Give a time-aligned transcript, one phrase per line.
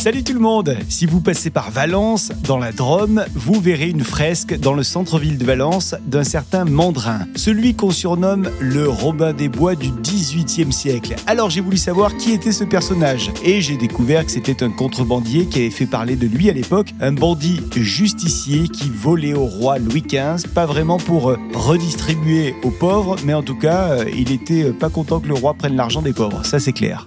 [0.00, 4.02] Salut tout le monde Si vous passez par Valence, dans la Drôme, vous verrez une
[4.02, 9.50] fresque dans le centre-ville de Valence d'un certain Mandrin, celui qu'on surnomme le Robin des
[9.50, 11.16] Bois du XVIIIe siècle.
[11.26, 15.44] Alors j'ai voulu savoir qui était ce personnage, et j'ai découvert que c'était un contrebandier
[15.44, 19.78] qui avait fait parler de lui à l'époque, un bandit justicier qui volait au roi
[19.78, 24.32] Louis XV, pas vraiment pour euh, redistribuer aux pauvres, mais en tout cas, euh, il
[24.32, 27.06] était euh, pas content que le roi prenne l'argent des pauvres, ça c'est clair.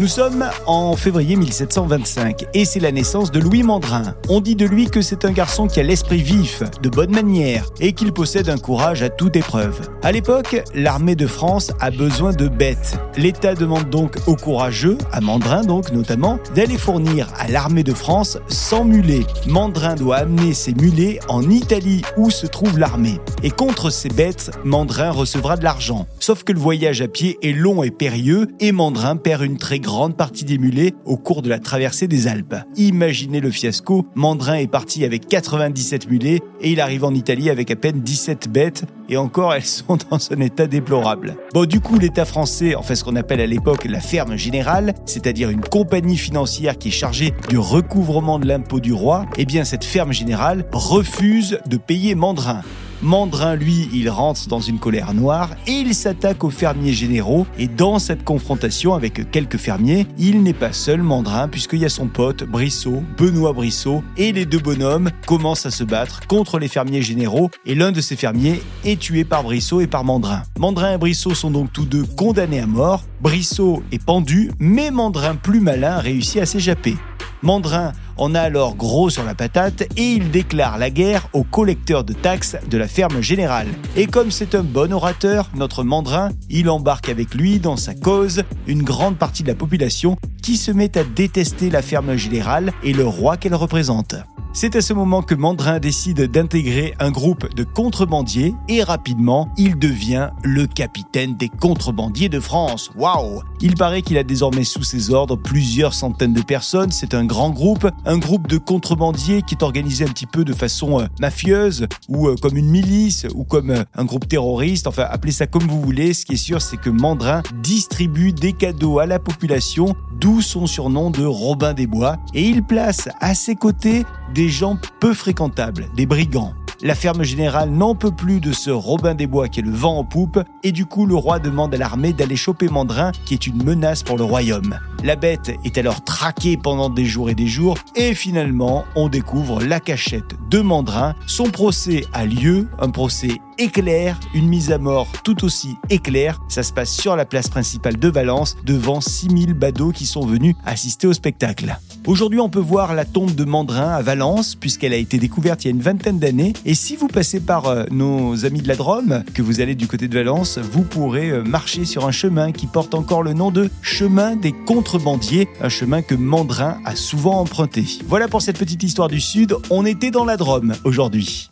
[0.00, 4.14] Nous sommes en février 1725 et c'est la naissance de Louis Mandrin.
[4.28, 7.66] On dit de lui que c'est un garçon qui a l'esprit vif, de bonne manière
[7.80, 9.80] et qu'il possède un courage à toute épreuve.
[10.04, 12.96] À l'époque, l'armée de France a besoin de bêtes.
[13.16, 18.38] L'État demande donc aux courageux, à Mandrin donc notamment, d'aller fournir à l'armée de France
[18.46, 19.26] 100 mulets.
[19.48, 23.18] Mandrin doit amener ses mulets en Italie où se trouve l'armée.
[23.42, 26.06] Et contre ces bêtes, Mandrin recevra de l'argent.
[26.20, 29.80] Sauf que le voyage à pied est long et périlleux et Mandrin perd une très
[29.80, 32.56] grande grande partie des mulets au cours de la traversée des Alpes.
[32.76, 37.70] Imaginez le fiasco, Mandrin est parti avec 97 mulets et il arrive en Italie avec
[37.70, 41.36] à peine 17 bêtes et encore elles sont dans un état déplorable.
[41.54, 44.92] Bon du coup l'État français en fait ce qu'on appelle à l'époque la ferme générale,
[45.06, 49.64] c'est-à-dire une compagnie financière qui est chargée du recouvrement de l'impôt du roi, eh bien
[49.64, 52.60] cette ferme générale refuse de payer Mandrin.
[53.02, 57.46] Mandrin, lui, il rentre dans une colère noire et il s'attaque aux fermiers généraux.
[57.58, 61.88] Et dans cette confrontation avec quelques fermiers, il n'est pas seul Mandrin puisqu'il y a
[61.88, 66.68] son pote Brissot, Benoît Brissot, et les deux bonhommes commencent à se battre contre les
[66.68, 70.42] fermiers généraux et l'un de ces fermiers est tué par Brissot et par Mandrin.
[70.58, 73.04] Mandrin et Brissot sont donc tous deux condamnés à mort.
[73.20, 76.96] Brissot est pendu, mais Mandrin plus malin réussit à s'échapper.
[77.42, 82.04] Mandrin en a alors gros sur la patate et il déclare la guerre aux collecteurs
[82.04, 83.68] de taxes de la ferme générale.
[83.96, 88.42] Et comme c'est un bon orateur, notre Mandrin, il embarque avec lui dans sa cause
[88.66, 92.92] une grande partie de la population qui se met à détester la ferme générale et
[92.92, 94.14] le roi qu'elle représente.
[94.60, 99.78] C'est à ce moment que Mandrin décide d'intégrer un groupe de contrebandiers et rapidement, il
[99.78, 102.90] devient le capitaine des contrebandiers de France.
[102.96, 103.44] Waouh!
[103.60, 107.50] Il paraît qu'il a désormais sous ses ordres plusieurs centaines de personnes, c'est un grand
[107.50, 111.86] groupe, un groupe de contrebandiers qui est organisé un petit peu de façon euh, mafieuse
[112.08, 115.68] ou euh, comme une milice ou comme euh, un groupe terroriste, enfin appelez ça comme
[115.68, 119.94] vous voulez, ce qui est sûr c'est que Mandrin distribue des cadeaux à la population,
[120.18, 124.04] d'où son surnom de Robin des Bois, et il place à ses côtés
[124.34, 126.54] des gens peu fréquentables, des brigands.
[126.80, 129.98] La ferme générale n'en peut plus de ce Robin des Bois qui est le vent
[129.98, 133.48] en poupe, et du coup le roi demande à l'armée d'aller choper Mandrin, qui est
[133.48, 134.78] une menace pour le royaume.
[135.02, 139.60] La bête est alors traquée pendant des jours et des jours, et finalement on découvre
[139.60, 141.16] la cachette de Mandrin.
[141.26, 146.40] Son procès a lieu, un procès éclair, une mise à mort tout aussi éclair.
[146.48, 150.54] Ça se passe sur la place principale de Valence, devant 6000 badauds qui sont venus
[150.64, 151.76] assister au spectacle.
[152.08, 155.68] Aujourd'hui, on peut voir la tombe de Mandrin à Valence, puisqu'elle a été découverte il
[155.68, 156.54] y a une vingtaine d'années.
[156.64, 159.86] Et si vous passez par euh, nos amis de la Drôme, que vous allez du
[159.86, 163.50] côté de Valence, vous pourrez euh, marcher sur un chemin qui porte encore le nom
[163.50, 167.84] de chemin des contrebandiers, un chemin que Mandrin a souvent emprunté.
[168.06, 169.54] Voilà pour cette petite histoire du Sud.
[169.68, 171.50] On était dans la Drôme aujourd'hui.